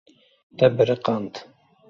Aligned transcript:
Te 0.61 0.69
biriqand. 0.79 1.43